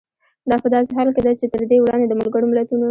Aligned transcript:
دا 0.49 0.55
په 0.63 0.67
داسې 0.75 0.91
حال 0.97 1.09
کې 1.15 1.21
ده 1.25 1.31
چې 1.39 1.45
تر 1.53 1.61
دې 1.69 1.77
وړاندې 1.79 2.07
د 2.09 2.13
ملګرو 2.21 2.49
ملتونو 2.51 2.79